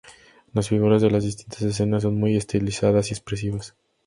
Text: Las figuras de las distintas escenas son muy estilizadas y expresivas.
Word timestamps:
Las 0.53 0.69
figuras 0.69 1.03
de 1.03 1.11
las 1.11 1.23
distintas 1.25 1.61
escenas 1.61 2.01
son 2.01 2.15
muy 2.19 2.35
estilizadas 2.35 3.11
y 3.11 3.13
expresivas. 3.13 3.75